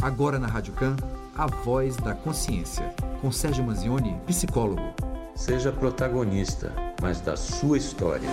Agora 0.00 0.38
na 0.38 0.46
Rádio 0.46 0.72
Can, 0.74 0.94
a 1.34 1.48
voz 1.48 1.96
da 1.96 2.14
consciência, 2.14 2.94
com 3.20 3.32
Sérgio 3.32 3.64
Manzioni, 3.64 4.16
psicólogo. 4.26 4.94
Seja 5.34 5.72
protagonista, 5.72 6.72
mas 7.02 7.20
da 7.20 7.36
sua 7.36 7.76
história. 7.76 8.28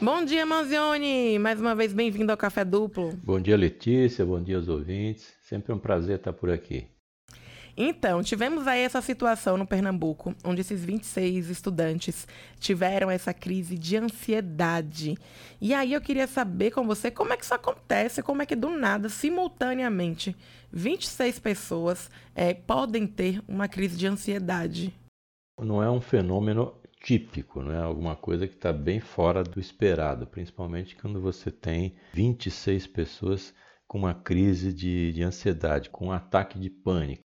Bom 0.00 0.24
dia, 0.24 0.46
Manzioni! 0.46 1.36
Mais 1.40 1.60
uma 1.60 1.74
vez 1.74 1.92
bem-vindo 1.92 2.30
ao 2.30 2.38
Café 2.38 2.64
Duplo. 2.64 3.12
Bom 3.24 3.40
dia, 3.40 3.56
Letícia. 3.56 4.24
Bom 4.24 4.40
dia 4.40 4.56
aos 4.56 4.68
ouvintes. 4.68 5.32
Sempre 5.42 5.72
um 5.72 5.78
prazer 5.78 6.18
estar 6.18 6.32
por 6.32 6.48
aqui. 6.48 6.86
Então, 7.80 8.24
tivemos 8.24 8.66
aí 8.66 8.80
essa 8.80 9.00
situação 9.00 9.56
no 9.56 9.64
Pernambuco, 9.64 10.34
onde 10.42 10.62
esses 10.62 10.84
26 10.84 11.48
estudantes 11.48 12.26
tiveram 12.58 13.08
essa 13.08 13.32
crise 13.32 13.78
de 13.78 13.96
ansiedade. 13.96 15.16
E 15.60 15.72
aí 15.72 15.92
eu 15.92 16.00
queria 16.00 16.26
saber 16.26 16.72
com 16.72 16.84
você 16.84 17.08
como 17.08 17.32
é 17.32 17.36
que 17.36 17.44
isso 17.44 17.54
acontece, 17.54 18.20
como 18.20 18.42
é 18.42 18.46
que 18.46 18.56
do 18.56 18.68
nada, 18.68 19.08
simultaneamente, 19.08 20.34
26 20.72 21.38
pessoas 21.38 22.10
é, 22.34 22.52
podem 22.52 23.06
ter 23.06 23.40
uma 23.46 23.68
crise 23.68 23.96
de 23.96 24.08
ansiedade. 24.08 24.92
Não 25.60 25.80
é 25.80 25.88
um 25.88 26.00
fenômeno 26.00 26.74
típico, 27.00 27.62
não 27.62 27.70
é 27.70 27.78
alguma 27.78 28.16
coisa 28.16 28.48
que 28.48 28.54
está 28.54 28.72
bem 28.72 28.98
fora 28.98 29.44
do 29.44 29.60
esperado, 29.60 30.26
principalmente 30.26 30.96
quando 30.96 31.20
você 31.20 31.52
tem 31.52 31.94
26 32.12 32.88
pessoas 32.88 33.54
com 33.86 33.98
uma 33.98 34.14
crise 34.14 34.72
de, 34.72 35.12
de 35.12 35.22
ansiedade, 35.22 35.90
com 35.90 36.08
um 36.08 36.12
ataque 36.12 36.58
de 36.58 36.68
pânico. 36.68 37.27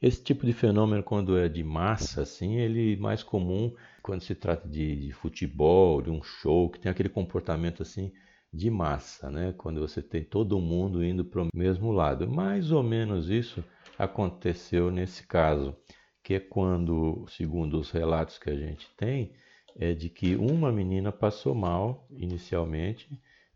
Esse 0.00 0.22
tipo 0.22 0.44
de 0.44 0.52
fenômeno, 0.52 1.02
quando 1.02 1.38
é 1.38 1.48
de 1.48 1.64
massa, 1.64 2.22
assim, 2.22 2.56
ele 2.56 2.94
é 2.94 2.96
mais 2.96 3.22
comum 3.22 3.74
quando 4.02 4.20
se 4.22 4.34
trata 4.34 4.68
de, 4.68 4.94
de, 4.94 5.12
futebol, 5.12 6.02
de 6.02 6.10
um 6.10 6.22
show, 6.22 6.70
que 6.70 6.78
tem 6.78 6.90
aquele 6.90 7.08
comportamento 7.08 7.82
assim 7.82 8.12
de 8.52 8.70
massa, 8.70 9.30
né? 9.30 9.54
Quando 9.56 9.80
você 9.80 10.02
tem 10.02 10.22
todo 10.22 10.60
mundo 10.60 11.02
indo 11.02 11.24
para 11.24 11.42
o 11.42 11.48
mesmo 11.54 11.92
lado. 11.92 12.28
Mais 12.30 12.70
ou 12.70 12.82
menos 12.82 13.30
isso 13.30 13.64
aconteceu 13.98 14.90
nesse 14.90 15.26
caso, 15.26 15.74
que 16.22 16.34
é 16.34 16.40
quando, 16.40 17.24
segundo 17.28 17.78
os 17.78 17.90
relatos 17.90 18.38
que 18.38 18.50
a 18.50 18.56
gente 18.56 18.88
tem, 18.96 19.32
é 19.74 19.94
de 19.94 20.10
que 20.10 20.36
uma 20.36 20.70
menina 20.70 21.10
passou 21.10 21.54
mal 21.54 22.06
inicialmente, 22.10 23.08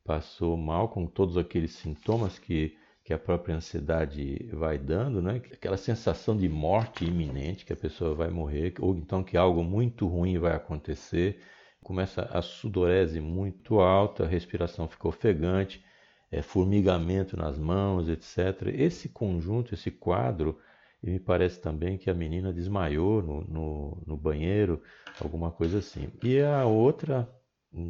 passou 0.04 0.56
mal 0.56 0.88
com 0.88 1.06
todos 1.06 1.36
aqueles 1.36 1.72
sintomas 1.72 2.38
que 2.38 2.76
que 3.10 3.14
a 3.14 3.18
própria 3.18 3.56
ansiedade 3.56 4.48
vai 4.52 4.78
dando, 4.78 5.20
né? 5.20 5.42
Aquela 5.52 5.76
sensação 5.76 6.36
de 6.36 6.48
morte 6.48 7.04
iminente, 7.04 7.64
que 7.64 7.72
a 7.72 7.76
pessoa 7.76 8.14
vai 8.14 8.30
morrer, 8.30 8.74
ou 8.78 8.94
então 8.94 9.24
que 9.24 9.36
algo 9.36 9.64
muito 9.64 10.06
ruim 10.06 10.38
vai 10.38 10.54
acontecer. 10.54 11.42
Começa 11.82 12.22
a 12.32 12.40
sudorese 12.40 13.20
muito 13.20 13.80
alta, 13.80 14.22
a 14.22 14.28
respiração 14.28 14.86
fica 14.86 15.08
ofegante, 15.08 15.84
é, 16.30 16.40
formigamento 16.40 17.36
nas 17.36 17.58
mãos, 17.58 18.08
etc. 18.08 18.68
Esse 18.72 19.08
conjunto, 19.08 19.74
esse 19.74 19.90
quadro, 19.90 20.56
e 21.02 21.10
me 21.10 21.18
parece 21.18 21.60
também 21.60 21.98
que 21.98 22.10
a 22.10 22.14
menina 22.14 22.52
desmaiou 22.52 23.20
no, 23.20 23.40
no, 23.42 24.02
no 24.06 24.16
banheiro, 24.16 24.80
alguma 25.20 25.50
coisa 25.50 25.78
assim. 25.78 26.12
E 26.22 26.40
a 26.40 26.64
outra, 26.64 27.28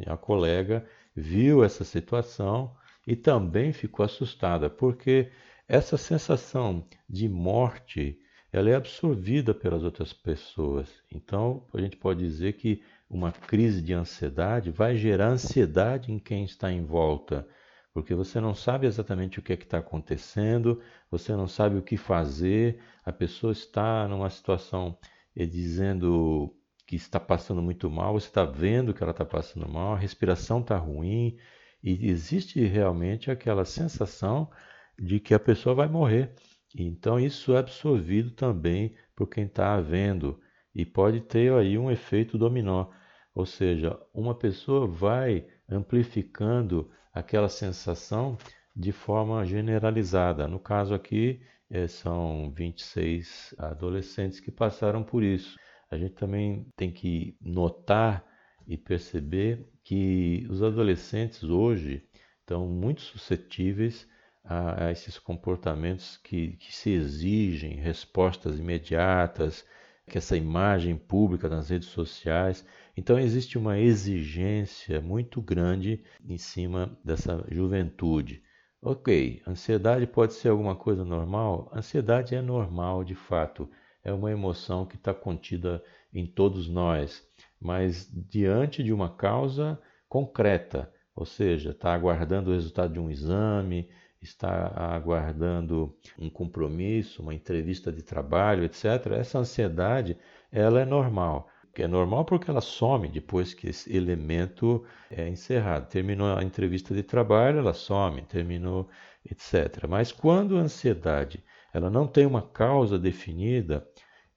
a 0.07 0.17
colega, 0.17 0.83
viu 1.15 1.63
essa 1.63 1.83
situação 1.83 2.75
e 3.07 3.15
também 3.15 3.73
ficou 3.73 4.05
assustada, 4.05 4.69
porque 4.69 5.31
essa 5.67 5.97
sensação 5.97 6.85
de 7.09 7.27
morte 7.29 8.19
ela 8.51 8.69
é 8.69 8.75
absorvida 8.75 9.53
pelas 9.53 9.83
outras 9.83 10.11
pessoas. 10.11 10.89
Então, 11.09 11.65
a 11.73 11.79
gente 11.79 11.95
pode 11.95 12.19
dizer 12.19 12.53
que 12.53 12.83
uma 13.09 13.31
crise 13.31 13.81
de 13.81 13.93
ansiedade 13.93 14.71
vai 14.71 14.97
gerar 14.97 15.29
ansiedade 15.29 16.11
em 16.11 16.19
quem 16.19 16.43
está 16.43 16.71
em 16.71 16.83
volta, 16.83 17.47
porque 17.93 18.13
você 18.13 18.39
não 18.39 18.53
sabe 18.53 18.87
exatamente 18.87 19.39
o 19.39 19.41
que 19.41 19.53
é 19.53 19.55
está 19.55 19.77
acontecendo, 19.77 20.81
você 21.09 21.35
não 21.35 21.47
sabe 21.47 21.77
o 21.77 21.81
que 21.81 21.97
fazer, 21.97 22.79
a 23.05 23.11
pessoa 23.11 23.51
está 23.53 24.07
numa 24.07 24.29
situação 24.29 24.97
eh, 25.35 25.45
dizendo 25.45 26.53
que 26.85 26.95
está 26.95 27.19
passando 27.19 27.61
muito 27.61 27.89
mal, 27.89 28.13
você 28.13 28.27
está 28.27 28.43
vendo 28.43 28.93
que 28.93 29.01
ela 29.01 29.11
está 29.11 29.25
passando 29.25 29.67
mal, 29.67 29.93
a 29.93 29.97
respiração 29.97 30.59
está 30.59 30.77
ruim, 30.77 31.37
e 31.83 32.09
existe 32.09 32.63
realmente 32.65 33.31
aquela 33.31 33.65
sensação 33.65 34.49
de 34.97 35.19
que 35.19 35.33
a 35.33 35.39
pessoa 35.39 35.75
vai 35.75 35.87
morrer. 35.87 36.33
Então 36.75 37.19
isso 37.19 37.53
é 37.53 37.59
absorvido 37.59 38.31
também 38.31 38.95
por 39.15 39.27
quem 39.27 39.45
está 39.45 39.79
vendo 39.81 40.39
e 40.73 40.85
pode 40.85 41.21
ter 41.21 41.51
aí 41.53 41.77
um 41.77 41.91
efeito 41.91 42.37
dominó, 42.37 42.87
ou 43.33 43.45
seja, 43.45 43.99
uma 44.13 44.33
pessoa 44.33 44.87
vai 44.87 45.45
amplificando 45.69 46.89
aquela 47.13 47.49
sensação 47.49 48.37
de 48.75 48.91
forma 48.91 49.45
generalizada. 49.45 50.47
No 50.47 50.59
caso 50.59 50.93
aqui, 50.93 51.41
é, 51.69 51.87
são 51.87 52.51
26 52.55 53.55
adolescentes 53.57 54.39
que 54.39 54.51
passaram 54.51 55.03
por 55.03 55.23
isso. 55.23 55.57
A 55.89 55.97
gente 55.97 56.13
também 56.13 56.67
tem 56.75 56.91
que 56.91 57.35
notar 57.41 58.25
e 58.67 58.77
perceber 58.77 59.65
que 59.83 60.45
os 60.49 60.61
adolescentes 60.61 61.43
hoje 61.43 62.03
estão 62.39 62.67
muito 62.67 63.01
suscetíveis 63.01 64.07
a, 64.43 64.85
a 64.85 64.91
esses 64.91 65.17
comportamentos 65.17 66.17
que, 66.17 66.57
que 66.57 66.73
se 66.73 66.91
exigem 66.91 67.75
respostas 67.75 68.59
imediatas, 68.59 69.65
que 70.07 70.17
essa 70.17 70.35
imagem 70.35 70.97
pública 70.97 71.47
nas 71.47 71.69
redes 71.69 71.89
sociais. 71.89 72.65
Então 72.97 73.19
existe 73.19 73.57
uma 73.57 73.79
exigência 73.79 74.99
muito 74.99 75.41
grande 75.41 76.03
em 76.27 76.37
cima 76.37 76.97
dessa 77.03 77.45
juventude. 77.49 78.43
Ok, 78.81 79.41
ansiedade 79.47 80.07
pode 80.07 80.33
ser 80.33 80.49
alguma 80.49 80.75
coisa 80.75 81.05
normal? 81.05 81.71
Ansiedade 81.73 82.35
é 82.35 82.41
normal 82.41 83.03
de 83.03 83.13
fato, 83.13 83.69
é 84.03 84.11
uma 84.11 84.31
emoção 84.31 84.85
que 84.85 84.95
está 84.95 85.13
contida 85.13 85.83
em 86.11 86.25
todos 86.25 86.67
nós 86.67 87.23
mas 87.61 88.09
diante 88.11 88.83
de 88.83 88.91
uma 88.91 89.09
causa 89.09 89.79
concreta, 90.09 90.91
ou 91.15 91.25
seja, 91.25 91.71
está 91.71 91.93
aguardando 91.93 92.49
o 92.49 92.53
resultado 92.53 92.93
de 92.93 92.99
um 92.99 93.09
exame, 93.09 93.89
está 94.21 94.71
aguardando 94.95 95.95
um 96.17 96.29
compromisso, 96.29 97.21
uma 97.21 97.33
entrevista 97.33 97.91
de 97.91 98.01
trabalho, 98.01 98.63
etc. 98.63 98.85
Essa 99.11 99.39
ansiedade, 99.39 100.17
ela 100.51 100.81
é 100.81 100.85
normal. 100.85 101.47
É 101.75 101.87
normal 101.87 102.25
porque 102.25 102.49
ela 102.51 102.59
some 102.59 103.07
depois 103.07 103.53
que 103.53 103.69
esse 103.69 103.95
elemento 103.95 104.83
é 105.09 105.27
encerrado. 105.27 105.87
Terminou 105.87 106.35
a 106.35 106.43
entrevista 106.43 106.93
de 106.93 107.01
trabalho, 107.01 107.59
ela 107.59 107.73
some, 107.73 108.21
terminou, 108.23 108.89
etc. 109.25 109.87
Mas 109.87 110.11
quando 110.11 110.57
a 110.57 110.61
ansiedade 110.61 111.43
ela 111.73 111.89
não 111.89 112.05
tem 112.05 112.25
uma 112.25 112.41
causa 112.41 112.99
definida, 112.99 113.87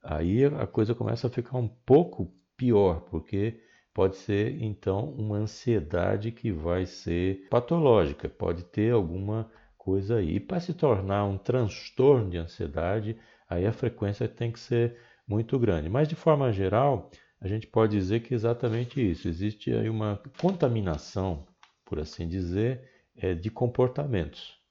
aí 0.03 0.45
a 0.45 0.67
coisa 0.67 0.95
começa 0.95 1.27
a 1.27 1.31
ficar 1.31 1.59
um 1.59 1.69
pouco 1.69 2.33
pior, 2.57 3.01
porque 3.11 3.61
pode 3.93 4.17
ser 4.17 4.61
então 4.63 5.11
uma 5.11 5.37
ansiedade 5.37 6.33
que 6.33 6.51
vai 6.51 6.87
ser 6.87 7.47
patológica, 7.49 8.29
pode 8.29 8.65
ter 8.65 8.93
alguma 8.93 9.51
coisa 9.79 10.17
aí. 10.17 10.37
E 10.37 10.41
para 10.41 10.61
se 10.61 10.75
tornar 10.75 11.25
um 11.25 11.39
transtorno 11.39 12.31
de 12.31 12.39
ansiedade, 12.39 13.17
aí 13.49 13.67
a 13.67 13.73
frequência 13.73 14.27
tem 14.27 14.51
que 14.51 14.59
ser 14.59 14.97
muito 15.27 15.59
grande. 15.59 15.89
Mas 15.89 16.09
de 16.09 16.15
forma 16.15 16.53
geral, 16.53 17.11
a 17.41 17.47
gente 17.47 17.67
pode 17.67 17.97
dizer 17.97 18.21
que 18.21 18.35
é 18.35 18.37
exatamente 18.37 19.01
isso. 19.01 19.29
Existe 19.29 19.73
aí 19.73 19.89
uma 19.89 20.21
contaminação, 20.41 21.47
por 21.85 21.99
assim 22.01 22.27
dizer, 22.27 22.83
é, 23.17 23.35
de 23.35 23.51
comportamentos 23.51 24.64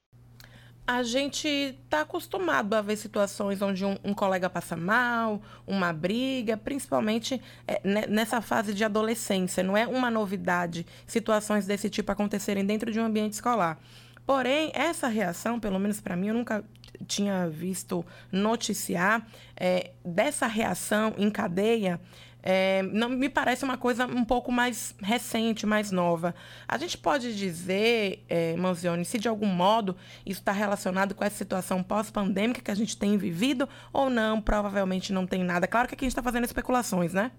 a 0.86 1.02
gente 1.02 1.48
está 1.48 2.02
acostumado 2.02 2.74
a 2.74 2.82
ver 2.82 2.98
situações 2.98 3.62
onde 3.62 3.86
um, 3.86 3.98
um, 4.04 4.14
colega 4.14 4.50
passa 4.50 4.76
mal, 4.76 5.42
uma 5.66 5.94
briga, 5.94 6.58
principalmente 6.58 7.42
é, 7.66 8.08
nessa 8.08 8.42
fase 8.42 8.74
de 8.74 8.84
adolescência. 8.84 9.64
Não 9.64 9.78
é 9.78 9.88
uma 9.88 10.12
novidade 10.12 10.86
situações 11.08 11.66
desse 11.66 11.90
tipo 11.90 12.12
acontecerem 12.12 12.66
dentro 12.66 12.92
de 12.92 13.00
um 13.00 13.06
ambiente 13.06 13.34
escolar. 13.34 13.80
Porém, 14.26 14.72
essa 14.74 15.08
reação, 15.08 15.60
pelo 15.60 15.80
menos 15.80 16.02
para 16.02 16.16
mim, 16.16 16.28
eu 16.28 16.34
nunca 16.34 16.64
tinha 17.08 17.50
visto 17.50 18.06
noticiar 18.32 19.26
é, 19.56 19.92
dessa 20.04 20.48
reação 20.48 21.14
em 21.18 21.30
cadeia 21.30 22.00
é, 22.44 22.84
não 22.84 23.08
me 23.08 23.30
parece 23.30 23.64
uma 23.64 23.78
coisa 23.78 24.06
um 24.06 24.26
pouco 24.26 24.52
mais 24.52 24.94
recente, 25.02 25.66
mais 25.66 25.92
nova. 25.92 26.36
A 26.68 26.78
gente 26.78 26.98
pode 26.98 27.34
dizer, 27.36 28.26
é, 28.28 28.54
Manzioni, 28.58 29.06
se 29.06 29.18
de 29.18 29.30
algum 29.30 29.48
modo 29.48 29.96
isso 30.26 30.42
está 30.42 30.52
relacionado 30.52 31.16
com 31.16 31.24
essa 31.24 31.38
situação 31.38 31.82
pós-pandêmica 31.82 32.62
que 32.62 32.70
a 32.70 32.76
gente 32.76 32.98
tem 32.98 33.18
vivido 33.18 33.68
ou 33.94 34.10
não, 34.10 34.42
provavelmente 34.42 35.14
não 35.14 35.26
tem 35.26 35.42
nada. 35.42 35.68
Claro 35.68 35.88
que 35.88 35.96
aqui 35.96 36.04
a 36.04 36.08
gente 36.08 36.12
está 36.12 36.22
fazendo 36.22 36.44
especulações, 36.44 37.14
né? 37.14 37.32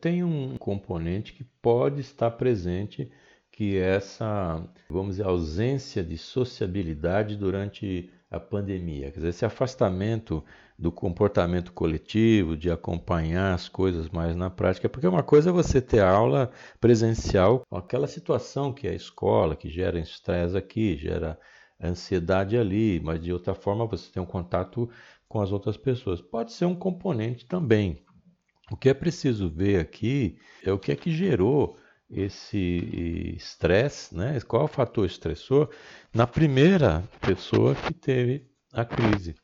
Tem 0.00 0.24
um 0.24 0.58
componente 0.58 1.32
que 1.32 1.44
pode 1.62 2.00
estar 2.00 2.32
presente, 2.32 3.10
que 3.52 3.76
é 3.76 3.94
essa, 3.96 4.62
vamos 4.90 5.16
dizer, 5.16 5.24
ausência 5.24 6.02
de 6.02 6.18
sociabilidade 6.18 7.36
durante 7.36 8.10
a 8.30 8.40
pandemia. 8.40 9.10
Quer 9.10 9.18
dizer, 9.18 9.28
esse 9.28 9.44
afastamento 9.44 10.44
do 10.78 10.92
comportamento 10.92 11.72
coletivo, 11.72 12.56
de 12.56 12.70
acompanhar 12.70 13.54
as 13.54 13.68
coisas 13.68 14.10
mais 14.10 14.36
na 14.36 14.50
prática, 14.50 14.88
porque 14.88 15.06
uma 15.06 15.22
coisa 15.22 15.50
é 15.50 15.52
você 15.52 15.80
ter 15.80 16.00
aula 16.00 16.50
presencial 16.80 17.62
aquela 17.70 18.06
situação 18.06 18.72
que 18.72 18.86
é 18.86 18.90
a 18.90 18.94
escola, 18.94 19.56
que 19.56 19.70
gera 19.70 19.98
estresse 19.98 20.56
aqui, 20.56 20.96
gera 20.96 21.38
ansiedade 21.82 22.56
ali, 22.56 23.00
mas 23.00 23.20
de 23.20 23.32
outra 23.32 23.54
forma 23.54 23.86
você 23.86 24.10
tem 24.10 24.22
um 24.22 24.26
contato 24.26 24.88
com 25.28 25.40
as 25.40 25.52
outras 25.52 25.76
pessoas. 25.76 26.20
Pode 26.20 26.52
ser 26.52 26.64
um 26.66 26.74
componente 26.74 27.46
também. 27.46 28.04
O 28.70 28.76
que 28.76 28.88
é 28.88 28.94
preciso 28.94 29.48
ver 29.48 29.80
aqui 29.80 30.38
é 30.64 30.72
o 30.72 30.78
que 30.78 30.90
é 30.90 30.96
que 30.96 31.10
gerou 31.10 31.78
esse 32.10 33.34
estresse, 33.36 34.16
né? 34.16 34.38
qual 34.40 34.62
é 34.62 34.64
o 34.64 34.68
fator 34.68 35.04
estressor 35.04 35.68
na 36.14 36.26
primeira 36.26 37.02
pessoa 37.20 37.74
que 37.74 37.92
teve 37.92 38.46
a 38.72 38.84
crise. 38.84 39.34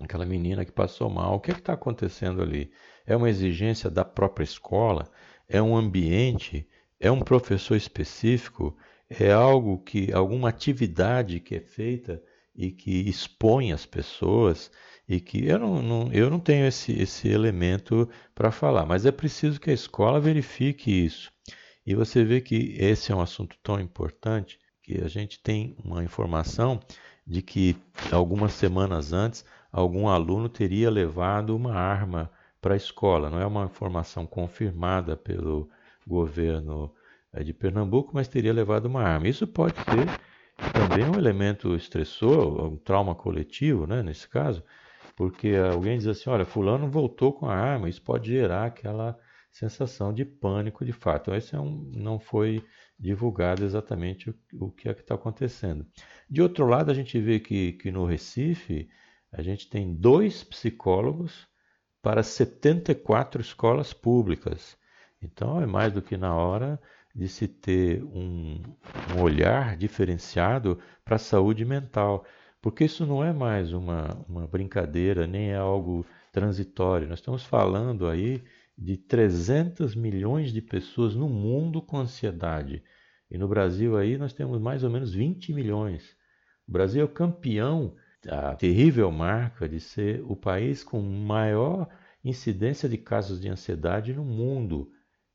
Aquela 0.00 0.26
menina 0.26 0.64
que 0.64 0.72
passou 0.72 1.08
mal. 1.08 1.36
O 1.36 1.40
que 1.40 1.50
é 1.50 1.54
está 1.54 1.74
acontecendo 1.74 2.42
ali? 2.42 2.70
É 3.06 3.16
uma 3.16 3.30
exigência 3.30 3.88
da 3.88 4.04
própria 4.04 4.44
escola? 4.44 5.08
É 5.48 5.62
um 5.62 5.76
ambiente? 5.76 6.68
É 6.98 7.10
um 7.10 7.20
professor 7.20 7.76
específico? 7.76 8.76
É 9.08 9.30
algo 9.30 9.78
que, 9.78 10.12
alguma 10.12 10.48
atividade 10.48 11.38
que 11.38 11.54
é 11.54 11.60
feita 11.60 12.20
e 12.54 12.70
que 12.70 13.08
expõe 13.08 13.72
as 13.72 13.86
pessoas? 13.86 14.70
e 15.08 15.20
que 15.20 15.46
eu 15.46 15.58
não, 15.58 15.82
não 15.82 16.12
eu 16.12 16.30
não 16.30 16.40
tenho 16.40 16.66
esse, 16.66 16.92
esse 16.92 17.28
elemento 17.28 18.08
para 18.34 18.50
falar, 18.50 18.86
mas 18.86 19.04
é 19.04 19.12
preciso 19.12 19.60
que 19.60 19.70
a 19.70 19.74
escola 19.74 20.20
verifique 20.20 20.90
isso. 20.90 21.30
E 21.86 21.94
você 21.94 22.24
vê 22.24 22.40
que 22.40 22.76
esse 22.78 23.12
é 23.12 23.14
um 23.14 23.20
assunto 23.20 23.56
tão 23.62 23.78
importante 23.80 24.58
que 24.82 25.02
a 25.02 25.08
gente 25.08 25.38
tem 25.38 25.76
uma 25.82 26.02
informação 26.04 26.80
de 27.26 27.42
que 27.42 27.76
algumas 28.12 28.52
semanas 28.52 29.12
antes 29.12 29.44
algum 29.72 30.08
aluno 30.08 30.48
teria 30.48 30.88
levado 30.90 31.56
uma 31.56 31.74
arma 31.74 32.30
para 32.60 32.74
a 32.74 32.76
escola. 32.76 33.28
Não 33.28 33.40
é 33.40 33.46
uma 33.46 33.64
informação 33.64 34.24
confirmada 34.24 35.16
pelo 35.16 35.68
governo 36.06 36.94
eh, 37.32 37.42
de 37.42 37.52
Pernambuco, 37.52 38.12
mas 38.14 38.28
teria 38.28 38.52
levado 38.52 38.86
uma 38.86 39.02
arma. 39.02 39.28
Isso 39.28 39.46
pode 39.46 39.74
ser 39.76 40.06
também 40.72 41.04
um 41.04 41.18
elemento 41.18 41.74
estressor, 41.74 42.72
um 42.72 42.76
trauma 42.76 43.14
coletivo, 43.14 43.86
né, 43.86 44.02
nesse 44.02 44.28
caso, 44.28 44.62
porque 45.16 45.54
alguém 45.56 45.98
diz 45.98 46.06
assim, 46.06 46.30
olha, 46.30 46.44
fulano 46.44 46.88
voltou 46.88 47.32
com 47.32 47.46
a 47.46 47.54
arma, 47.54 47.88
isso 47.88 48.00
pode 48.00 48.30
gerar 48.30 48.66
aquela 48.66 49.18
sensação 49.54 50.12
de 50.12 50.24
pânico 50.24 50.84
de 50.84 50.92
fato. 50.92 51.32
Esse 51.32 51.54
é 51.54 51.60
um, 51.60 51.90
não 51.94 52.18
foi 52.18 52.62
divulgado 52.98 53.64
exatamente 53.64 54.28
o, 54.28 54.34
o 54.66 54.70
que 54.70 54.88
é 54.88 54.94
que 54.94 55.00
está 55.00 55.14
acontecendo. 55.14 55.86
De 56.28 56.42
outro 56.42 56.66
lado, 56.66 56.90
a 56.90 56.94
gente 56.94 57.18
vê 57.20 57.38
que, 57.38 57.72
que 57.74 57.92
no 57.92 58.04
Recife, 58.04 58.88
a 59.30 59.42
gente 59.42 59.70
tem 59.70 59.94
dois 59.94 60.42
psicólogos 60.42 61.46
para 62.02 62.22
74 62.22 63.40
escolas 63.40 63.92
públicas. 63.92 64.76
Então, 65.22 65.62
é 65.62 65.66
mais 65.66 65.92
do 65.92 66.02
que 66.02 66.16
na 66.16 66.34
hora 66.34 66.80
de 67.14 67.28
se 67.28 67.46
ter 67.46 68.02
um, 68.02 68.60
um 69.16 69.22
olhar 69.22 69.76
diferenciado 69.76 70.80
para 71.04 71.14
a 71.14 71.18
saúde 71.18 71.64
mental. 71.64 72.24
Porque 72.60 72.84
isso 72.84 73.06
não 73.06 73.22
é 73.22 73.32
mais 73.32 73.72
uma, 73.72 74.08
uma 74.28 74.48
brincadeira, 74.48 75.28
nem 75.28 75.50
é 75.50 75.56
algo 75.56 76.04
transitório. 76.32 77.08
Nós 77.08 77.20
estamos 77.20 77.44
falando 77.44 78.08
aí 78.08 78.42
de 78.76 78.96
300 78.96 79.94
milhões 79.94 80.52
de 80.52 80.60
pessoas 80.60 81.14
no 81.14 81.28
mundo 81.28 81.80
com 81.80 81.98
ansiedade. 81.98 82.82
E 83.30 83.38
no 83.38 83.48
Brasil 83.48 83.96
aí 83.96 84.18
nós 84.18 84.32
temos 84.32 84.60
mais 84.60 84.82
ou 84.82 84.90
menos 84.90 85.14
20 85.14 85.52
milhões. 85.52 86.16
O 86.66 86.72
Brasil 86.72 87.02
é 87.02 87.04
o 87.04 87.08
campeão 87.08 87.94
da 88.22 88.54
terrível 88.54 89.10
marca 89.10 89.68
de 89.68 89.80
ser 89.80 90.22
o 90.24 90.34
país 90.34 90.82
com 90.82 91.00
maior 91.00 91.88
incidência 92.24 92.88
de 92.88 92.96
casos 92.96 93.40
de 93.40 93.48
ansiedade 93.48 94.12
no 94.14 94.24
mundo. 94.24 94.90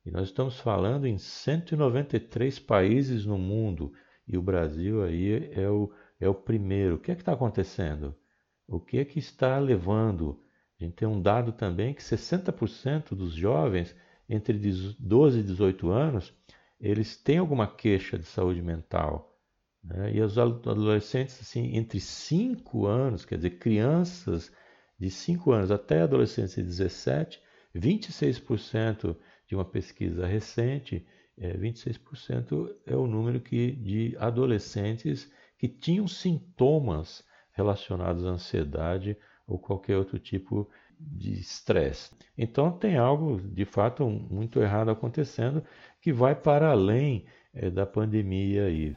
E 0.06 0.12
nós 0.12 0.30
estamos 0.30 0.60
falando 0.60 1.06
em 1.06 1.18
193 1.18 2.58
países 2.60 3.26
no 3.26 3.38
mundo. 3.38 3.94
E 4.28 4.38
o 4.38 4.42
Brasil 4.42 5.04
aí 5.04 5.52
é 5.54 5.70
o 5.70 5.92
é 6.20 6.28
o 6.28 6.34
primeiro. 6.34 6.96
O 6.96 7.00
que 7.00 7.12
é 7.12 7.16
que 7.16 7.22
está 7.22 7.34
acontecendo? 7.34 8.14
O 8.68 8.80
que 8.80 8.98
é 8.98 9.06
que 9.06 9.20
está 9.20 9.58
levando? 9.58 10.44
A 10.80 10.84
gente 10.84 10.96
tem 10.96 11.08
um 11.08 11.22
dado 11.22 11.52
também 11.52 11.94
que 11.94 12.02
60% 12.02 13.14
dos 13.14 13.34
jovens 13.34 13.96
entre 14.30 14.58
12 15.00 15.40
e 15.40 15.44
18 15.44 15.90
anos, 15.90 16.34
eles 16.80 17.18
têm 17.18 17.40
alguma 17.40 17.68
queixa 17.68 18.18
de 18.18 18.26
saúde 18.26 18.62
mental. 18.62 19.38
Né? 19.84 20.14
E 20.14 20.22
os 20.22 20.38
adolescentes, 20.38 21.40
assim, 21.42 21.76
entre 21.76 22.00
5 22.00 22.86
anos, 22.86 23.26
quer 23.26 23.38
dizer, 23.38 23.58
crianças 23.58 24.52
de 24.98 25.10
5 25.10 25.52
anos 25.52 25.72
até 25.72 26.02
adolescentes 26.02 26.56
de 26.56 26.64
17, 26.64 27.42
26% 27.76 29.16
de 29.48 29.56
uma 29.56 29.66
pesquisa 29.66 30.26
recente, 30.26 31.06
é, 31.38 31.58
26% 31.58 32.76
é 32.86 32.96
o 32.96 33.08
número 33.08 33.40
que, 33.40 33.72
de 33.72 34.16
adolescentes 34.20 35.32
que 35.58 35.68
tinham 35.68 36.08
sintomas 36.08 37.24
relacionados 37.52 38.26
à 38.26 38.30
ansiedade 38.30 39.18
ou 39.50 39.58
qualquer 39.58 39.98
outro 39.98 40.20
tipo 40.20 40.70
de 41.00 41.34
estresse. 41.34 42.12
Então 42.38 42.72
tem 42.72 42.98
algo 42.98 43.42
de 43.42 43.66
fato 43.66 44.08
muito 44.08 44.62
errado 44.62 44.92
acontecendo 44.92 45.64
que 46.02 46.14
vai 46.14 46.36
para 46.36 46.72
além 46.72 47.26
é, 47.54 47.70
da 47.70 47.86
pandemia 47.86 48.66
aí. 48.66 48.96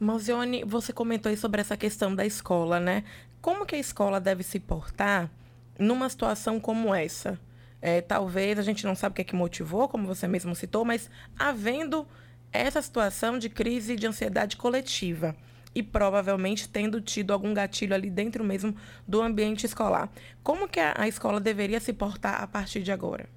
Mozione, 0.00 0.64
você 0.64 0.92
comentou 0.92 1.30
aí 1.30 1.36
sobre 1.36 1.60
essa 1.60 1.76
questão 1.76 2.14
da 2.14 2.26
escola, 2.26 2.80
né? 2.80 3.04
Como 3.40 3.66
que 3.66 3.74
a 3.74 3.78
escola 3.78 4.20
deve 4.20 4.42
se 4.42 4.58
portar 4.58 5.30
numa 5.78 6.08
situação 6.08 6.58
como 6.58 6.94
essa? 6.94 7.38
É, 7.80 8.00
talvez 8.00 8.58
a 8.58 8.62
gente 8.62 8.84
não 8.84 8.94
sabe 8.94 9.12
o 9.12 9.16
que 9.16 9.22
é 9.22 9.24
que 9.24 9.36
motivou, 9.36 9.88
como 9.88 10.06
você 10.06 10.26
mesmo 10.26 10.54
citou, 10.54 10.84
mas 10.84 11.10
havendo 11.38 12.06
essa 12.52 12.82
situação 12.82 13.38
de 13.38 13.48
crise 13.48 13.94
de 13.94 14.06
ansiedade 14.06 14.56
coletiva 14.56 15.36
e 15.74 15.82
provavelmente 15.82 16.68
tendo 16.68 17.00
tido 17.00 17.32
algum 17.32 17.52
gatilho 17.54 17.94
ali 17.94 18.10
dentro 18.10 18.42
mesmo 18.44 18.74
do 19.06 19.20
ambiente 19.20 19.66
escolar. 19.66 20.10
Como 20.42 20.68
que 20.68 20.80
a 20.80 21.06
escola 21.06 21.40
deveria 21.40 21.80
se 21.80 21.92
portar 21.92 22.42
a 22.42 22.46
partir 22.46 22.82
de 22.82 22.92
agora? 22.92 23.28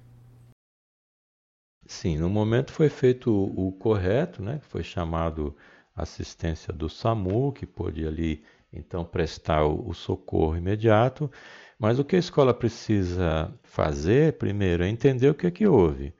Sim, 1.86 2.16
no 2.16 2.30
momento 2.30 2.72
foi 2.72 2.88
feito 2.88 3.30
o, 3.30 3.72
correto, 3.72 4.42
né? 4.42 4.60
Foi 4.62 4.82
chamado 4.82 5.54
assistência 5.94 6.72
do 6.72 6.88
SAMU, 6.88 7.52
que 7.52 7.66
pôde 7.66 8.06
ali 8.06 8.44
então 8.72 9.04
prestar 9.04 9.64
o, 9.64 9.88
o 9.88 9.94
socorro 9.94 10.56
imediato. 10.56 11.30
Mas 11.78 11.98
o 11.98 12.04
que 12.04 12.16
a 12.16 12.18
escola 12.18 12.54
precisa 12.54 13.52
fazer, 13.62 14.34
primeiro, 14.38 14.84
é 14.84 14.88
entender 14.88 15.28
o 15.28 15.34
que 15.34 15.46
é 15.46 15.50
que 15.50 15.66
houve. 15.66 16.14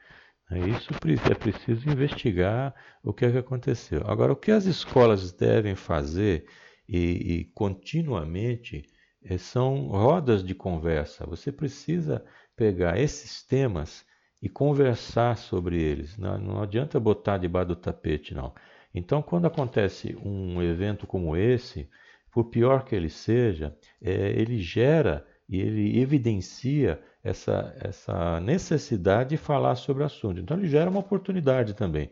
É 0.55 0.69
isso 0.69 0.93
é 1.31 1.35
preciso 1.35 1.89
investigar 1.89 2.75
o 3.03 3.13
que, 3.13 3.25
é 3.25 3.33
que 3.33 3.39
aconteceu. 3.39 4.03
Agora, 4.07 4.33
o 4.33 4.37
que 4.37 4.51
as 4.51 4.67
escolas 4.67 5.33
devem 5.33 5.75
fazer 5.75 6.47
e, 6.87 6.99
e 6.99 7.45
continuamente 7.55 8.85
é, 9.25 9.39
são 9.39 9.87
rodas 9.87 10.45
de 10.45 10.55
conversa. 10.55 11.25
Você 11.27 11.51
precisa 11.51 12.23
pegar 12.55 13.01
esses 13.01 13.43
temas 13.43 14.05
e 14.43 14.49
conversar 14.49 15.39
sobre 15.39 15.81
eles. 15.81 16.19
Não, 16.19 16.37
não 16.37 16.63
adianta 16.63 17.01
botar 17.01 17.39
debaixo 17.39 17.69
do 17.69 17.77
tapete, 17.77 18.35
não. 18.35 18.53
Então, 18.95 19.23
quando 19.23 19.47
acontece 19.47 20.15
um 20.23 20.63
evento 20.63 21.07
como 21.07 21.35
esse, 21.35 21.89
por 22.31 22.45
pior 22.51 22.85
que 22.85 22.95
ele 22.95 23.09
seja, 23.09 23.75
é, 24.03 24.33
ele 24.39 24.59
gera 24.59 25.27
e 25.49 25.61
ele 25.61 25.99
evidencia 25.99 27.01
essa, 27.23 27.75
essa 27.81 28.41
necessidade 28.41 29.31
de 29.31 29.37
falar 29.37 29.77
sobre 29.77 30.03
o 30.03 30.07
assunto. 30.07 30.41
Então, 30.41 30.57
ele 30.57 30.69
gera 30.69 30.91
uma 30.91 31.01
oportunidade 31.01 31.75
também. 31.75 32.11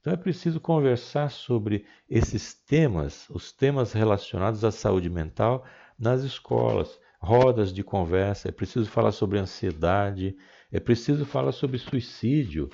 Então, 0.00 0.12
é 0.12 0.16
preciso 0.16 0.60
conversar 0.60 1.30
sobre 1.30 1.84
esses 2.08 2.54
temas, 2.54 3.28
os 3.30 3.52
temas 3.52 3.92
relacionados 3.92 4.64
à 4.64 4.70
saúde 4.70 5.08
mental 5.08 5.64
nas 5.98 6.22
escolas, 6.22 6.98
rodas 7.20 7.72
de 7.72 7.84
conversa. 7.84 8.48
É 8.48 8.52
preciso 8.52 8.90
falar 8.90 9.12
sobre 9.12 9.38
ansiedade, 9.38 10.36
é 10.70 10.80
preciso 10.80 11.24
falar 11.24 11.52
sobre 11.52 11.78
suicídio. 11.78 12.68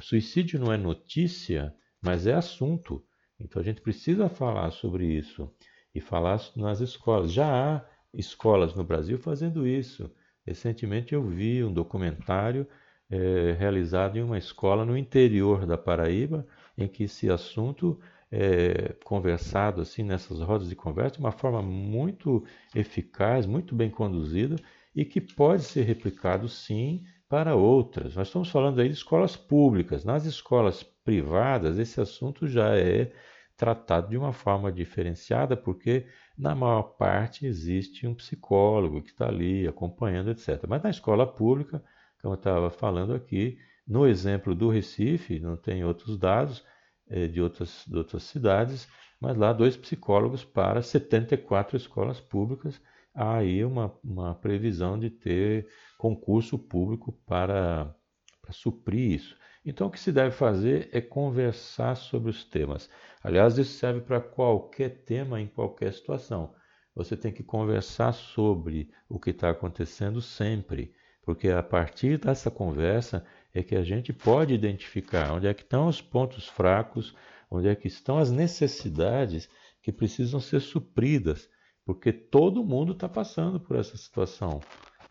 suicídio 0.00 0.58
não 0.58 0.72
é 0.72 0.76
notícia, 0.76 1.74
mas 2.00 2.26
é 2.26 2.34
assunto. 2.34 3.04
Então, 3.38 3.60
a 3.60 3.64
gente 3.64 3.80
precisa 3.80 4.28
falar 4.28 4.70
sobre 4.70 5.06
isso 5.06 5.52
e 5.94 6.00
falar 6.00 6.40
nas 6.56 6.80
escolas. 6.80 7.32
Já 7.32 7.46
há 7.46 7.84
escolas 8.14 8.74
no 8.74 8.84
Brasil 8.84 9.18
fazendo 9.18 9.66
isso. 9.66 10.10
Recentemente 10.46 11.14
eu 11.14 11.22
vi 11.22 11.62
um 11.64 11.72
documentário 11.72 12.66
é, 13.10 13.52
realizado 13.58 14.16
em 14.16 14.22
uma 14.22 14.38
escola 14.38 14.84
no 14.84 14.96
interior 14.96 15.66
da 15.66 15.76
Paraíba, 15.76 16.46
em 16.76 16.88
que 16.88 17.04
esse 17.04 17.30
assunto 17.30 18.00
é 18.30 18.94
conversado 19.04 19.82
assim 19.82 20.02
nessas 20.02 20.40
rodas 20.40 20.68
de 20.68 20.74
conversa 20.74 21.16
de 21.16 21.20
uma 21.20 21.32
forma 21.32 21.60
muito 21.60 22.44
eficaz, 22.74 23.44
muito 23.44 23.74
bem 23.74 23.90
conduzida 23.90 24.56
e 24.94 25.04
que 25.04 25.20
pode 25.20 25.62
ser 25.64 25.82
replicado 25.82 26.48
sim 26.48 27.04
para 27.28 27.54
outras. 27.54 28.16
Nós 28.16 28.28
estamos 28.28 28.50
falando 28.50 28.80
aí 28.80 28.88
de 28.88 28.94
escolas 28.94 29.36
públicas. 29.36 30.04
Nas 30.04 30.24
escolas 30.24 30.82
privadas, 30.82 31.78
esse 31.78 32.00
assunto 32.00 32.46
já 32.46 32.76
é 32.76 33.12
tratado 33.56 34.08
de 34.08 34.16
uma 34.16 34.32
forma 34.32 34.72
diferenciada, 34.72 35.56
porque 35.56 36.06
na 36.36 36.54
maior 36.54 36.82
parte 36.82 37.46
existe 37.46 38.06
um 38.06 38.14
psicólogo 38.14 39.02
que 39.02 39.10
está 39.10 39.28
ali 39.28 39.66
acompanhando, 39.66 40.30
etc. 40.30 40.64
Mas 40.68 40.82
na 40.82 40.90
escola 40.90 41.26
pública, 41.26 41.82
como 42.20 42.34
eu 42.34 42.38
estava 42.38 42.70
falando 42.70 43.14
aqui, 43.14 43.58
no 43.86 44.06
exemplo 44.06 44.54
do 44.54 44.68
Recife, 44.68 45.38
não 45.40 45.56
tem 45.56 45.84
outros 45.84 46.16
dados 46.16 46.64
é, 47.08 47.26
de, 47.26 47.40
outras, 47.40 47.84
de 47.86 47.96
outras 47.96 48.22
cidades, 48.22 48.88
mas 49.20 49.36
lá 49.36 49.52
dois 49.52 49.76
psicólogos 49.76 50.44
para 50.44 50.82
74 50.82 51.76
escolas 51.76 52.20
públicas. 52.20 52.80
Há 53.14 53.36
aí 53.38 53.64
uma, 53.64 53.92
uma 54.02 54.34
previsão 54.34 54.98
de 54.98 55.10
ter 55.10 55.68
concurso 55.98 56.58
público 56.58 57.12
para, 57.26 57.94
para 58.40 58.52
suprir 58.52 59.12
isso. 59.12 59.36
Então, 59.64 59.86
o 59.86 59.90
que 59.90 60.00
se 60.00 60.10
deve 60.10 60.32
fazer 60.32 60.88
é 60.92 61.00
conversar 61.00 61.94
sobre 61.94 62.30
os 62.30 62.44
temas. 62.44 62.90
Aliás, 63.22 63.56
isso 63.58 63.78
serve 63.78 64.00
para 64.00 64.20
qualquer 64.20 65.04
tema, 65.04 65.40
em 65.40 65.46
qualquer 65.46 65.92
situação. 65.92 66.52
Você 66.94 67.16
tem 67.16 67.32
que 67.32 67.44
conversar 67.44 68.12
sobre 68.12 68.90
o 69.08 69.20
que 69.20 69.30
está 69.30 69.50
acontecendo 69.50 70.20
sempre, 70.20 70.92
porque 71.22 71.48
a 71.48 71.62
partir 71.62 72.18
dessa 72.18 72.50
conversa 72.50 73.24
é 73.54 73.62
que 73.62 73.76
a 73.76 73.82
gente 73.82 74.12
pode 74.12 74.52
identificar 74.52 75.32
onde 75.32 75.46
é 75.46 75.54
que 75.54 75.62
estão 75.62 75.86
os 75.86 76.02
pontos 76.02 76.48
fracos, 76.48 77.14
onde 77.48 77.68
é 77.68 77.74
que 77.76 77.86
estão 77.86 78.18
as 78.18 78.32
necessidades 78.32 79.48
que 79.80 79.92
precisam 79.92 80.40
ser 80.40 80.60
supridas, 80.60 81.48
porque 81.84 82.12
todo 82.12 82.64
mundo 82.64 82.92
está 82.92 83.08
passando 83.08 83.60
por 83.60 83.76
essa 83.76 83.96
situação. 83.96 84.60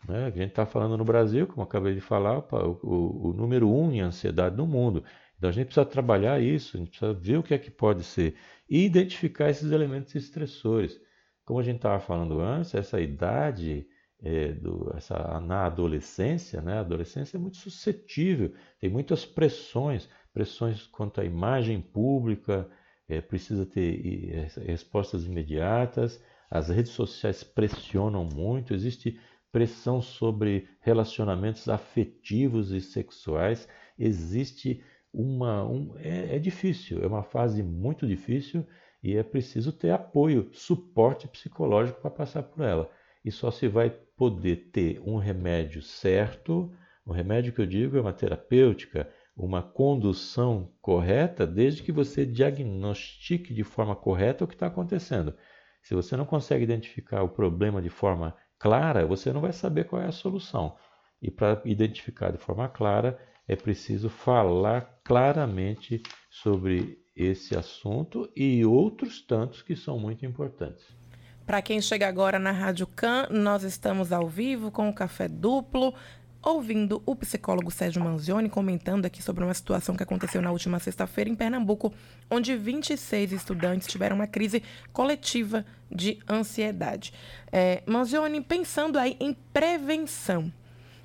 Né? 0.08 0.26
A 0.26 0.30
gente 0.30 0.50
está 0.50 0.66
falando 0.66 0.96
no 0.96 1.04
Brasil, 1.04 1.46
como 1.46 1.62
acabei 1.62 1.94
de 1.94 2.00
falar, 2.00 2.38
o, 2.38 2.80
o, 2.82 3.28
o, 3.28 3.32
número 3.32 3.68
um 3.68 3.92
em 3.92 4.00
ansiedade 4.00 4.56
no 4.56 4.66
mundo. 4.66 5.04
Então 5.36 5.50
a 5.50 5.52
gente 5.52 5.66
precisa 5.66 5.86
trabalhar 5.86 6.40
isso, 6.40 6.76
a 6.76 6.80
gente 6.80 6.90
precisa 6.90 7.12
ver 7.12 7.38
o 7.38 7.42
que 7.42 7.54
é 7.54 7.58
que 7.58 7.70
pode 7.70 8.04
ser 8.04 8.36
e 8.68 8.84
identificar 8.84 9.50
esses 9.50 9.72
elementos 9.72 10.14
estressores. 10.14 11.00
Como 11.44 11.58
a 11.58 11.62
gente 11.62 11.76
estava 11.76 11.98
falando 12.00 12.40
antes, 12.40 12.74
essa 12.74 13.00
idade 13.00 13.86
é, 14.22 14.52
do, 14.52 14.92
essa, 14.96 15.40
na 15.40 15.66
adolescência, 15.66 16.60
né? 16.60 16.74
a 16.74 16.80
adolescência 16.80 17.36
é 17.36 17.40
muito 17.40 17.56
suscetível, 17.56 18.54
tem 18.80 18.88
muitas 18.88 19.26
pressões, 19.26 20.08
pressões 20.32 20.86
quanto 20.86 21.20
à 21.20 21.24
imagem 21.24 21.80
pública, 21.80 22.70
é, 23.08 23.20
precisa 23.20 23.66
ter 23.66 24.30
é, 24.32 24.62
respostas 24.62 25.24
imediatas, 25.24 26.22
as 26.48 26.68
redes 26.68 26.92
sociais 26.92 27.42
pressionam 27.42 28.24
muito, 28.24 28.74
existe 28.74 29.18
pressão 29.52 30.00
sobre 30.00 30.68
relacionamentos 30.80 31.68
afetivos 31.68 32.72
e 32.72 32.80
sexuais, 32.80 33.68
existe 33.98 34.82
uma. 35.12 35.64
Um, 35.64 35.94
é, 35.98 36.36
é 36.36 36.38
difícil, 36.38 37.02
é 37.02 37.06
uma 37.06 37.22
fase 37.22 37.62
muito 37.62 38.06
difícil 38.06 38.66
e 39.02 39.14
é 39.14 39.22
preciso 39.22 39.70
ter 39.70 39.90
apoio, 39.90 40.48
suporte 40.52 41.28
psicológico 41.28 42.00
para 42.00 42.10
passar 42.10 42.42
por 42.42 42.64
ela. 42.64 42.90
E 43.24 43.30
só 43.30 43.50
se 43.50 43.68
vai 43.68 43.90
poder 43.90 44.70
ter 44.72 45.00
um 45.04 45.16
remédio 45.16 45.82
certo, 45.82 46.72
o 47.04 47.12
remédio 47.12 47.52
que 47.52 47.60
eu 47.60 47.66
digo 47.66 47.96
é 47.96 48.00
uma 48.00 48.12
terapêutica, 48.12 49.08
uma 49.36 49.62
condução 49.62 50.72
correta, 50.80 51.46
desde 51.46 51.82
que 51.82 51.92
você 51.92 52.24
diagnostique 52.24 53.52
de 53.52 53.64
forma 53.64 53.96
correta 53.96 54.44
o 54.44 54.48
que 54.48 54.54
está 54.54 54.66
acontecendo. 54.66 55.34
Se 55.82 55.94
você 55.94 56.16
não 56.16 56.24
consegue 56.24 56.62
identificar 56.62 57.22
o 57.22 57.28
problema 57.28 57.82
de 57.82 57.88
forma 57.88 58.36
clara, 58.62 59.04
você 59.04 59.32
não 59.32 59.40
vai 59.40 59.52
saber 59.52 59.88
qual 59.88 60.00
é 60.00 60.06
a 60.06 60.12
solução. 60.12 60.76
E 61.20 61.32
para 61.32 61.60
identificar 61.64 62.30
de 62.30 62.38
forma 62.38 62.68
clara, 62.68 63.18
é 63.48 63.56
preciso 63.56 64.08
falar 64.08 65.00
claramente 65.02 66.00
sobre 66.30 66.96
esse 67.14 67.56
assunto 67.56 68.30
e 68.36 68.64
outros 68.64 69.20
tantos 69.20 69.62
que 69.62 69.74
são 69.74 69.98
muito 69.98 70.24
importantes. 70.24 70.86
Para 71.44 71.60
quem 71.60 71.82
chega 71.82 72.06
agora 72.06 72.38
na 72.38 72.52
Rádio 72.52 72.86
Can, 72.86 73.26
nós 73.30 73.64
estamos 73.64 74.12
ao 74.12 74.28
vivo 74.28 74.70
com 74.70 74.88
o 74.88 74.94
Café 74.94 75.26
Duplo, 75.26 75.92
ouvindo 76.42 77.00
o 77.06 77.14
psicólogo 77.14 77.70
Sérgio 77.70 78.02
Manzioni 78.02 78.48
comentando 78.48 79.06
aqui 79.06 79.22
sobre 79.22 79.44
uma 79.44 79.54
situação 79.54 79.94
que 79.94 80.02
aconteceu 80.02 80.42
na 80.42 80.50
última 80.50 80.80
sexta-feira 80.80 81.30
em 81.30 81.34
Pernambuco, 81.36 81.94
onde 82.28 82.56
26 82.56 83.32
estudantes 83.32 83.86
tiveram 83.86 84.16
uma 84.16 84.26
crise 84.26 84.62
coletiva 84.92 85.64
de 85.90 86.18
ansiedade. 86.28 87.12
É, 87.52 87.82
Manzioni, 87.86 88.40
pensando 88.40 88.98
aí 88.98 89.16
em 89.20 89.32
prevenção, 89.52 90.52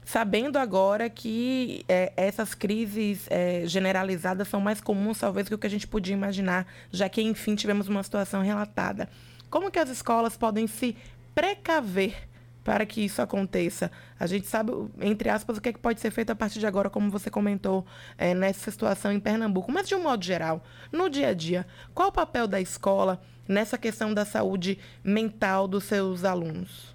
sabendo 0.04 0.58
agora 0.58 1.08
que 1.10 1.86
é, 1.88 2.12
essas 2.18 2.56
crises 2.56 3.28
é, 3.30 3.64
generalizadas 3.68 4.48
são 4.48 4.60
mais 4.60 4.82
comuns, 4.82 5.20
talvez, 5.20 5.48
do 5.48 5.58
que 5.58 5.68
a 5.68 5.70
gente 5.70 5.86
podia 5.86 6.14
imaginar, 6.14 6.66
já 6.92 7.08
que, 7.08 7.22
enfim, 7.22 7.54
tivemos 7.54 7.88
uma 7.88 8.02
situação 8.02 8.42
relatada. 8.42 9.08
Como 9.52 9.70
que 9.70 9.78
as 9.78 9.90
escolas 9.90 10.36
podem 10.36 10.66
se 10.66 10.96
precaver 11.36 12.28
para 12.68 12.86
que 12.86 13.00
isso 13.00 13.22
aconteça? 13.22 13.90
A 14.20 14.28
gente 14.28 14.46
sabe, 14.46 14.74
entre 15.00 15.30
aspas, 15.30 15.56
o 15.56 15.62
que, 15.62 15.70
é 15.70 15.74
que 15.74 15.80
pode 15.80 16.02
ser 16.02 16.12
feito 16.12 16.32
a 16.32 16.36
partir 16.36 16.60
de 16.60 16.68
agora, 16.68 16.90
como 16.90 17.10
você 17.10 17.30
comentou 17.30 17.86
é, 18.18 18.34
nessa 18.34 18.70
situação 18.70 19.10
em 19.10 19.22
Pernambuco. 19.22 19.72
Mas, 19.72 19.88
de 19.88 19.96
um 19.96 20.04
modo 20.04 20.22
geral, 20.26 20.62
no 20.92 21.10
dia 21.10 21.30
a 21.30 21.34
dia, 21.34 21.66
qual 21.94 22.10
o 22.10 22.12
papel 22.12 22.46
da 22.46 22.60
escola 22.60 23.22
nessa 23.48 23.78
questão 23.78 24.14
da 24.14 24.26
saúde 24.26 24.80
mental 25.02 25.66
dos 25.66 25.86
seus 25.86 26.26
alunos? 26.26 26.94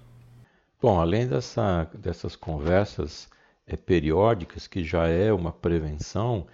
Bom, 0.79 0.99
além 0.99 1.27
dessa, 1.27 1.89
dessas 1.91 2.35
conversas 2.35 3.27
é, 3.65 3.75
periódicas, 3.75 4.67
que 4.67 4.83
já 4.83 5.07
é 5.07 5.33
uma 5.33 5.51
prevenção, 5.51 6.45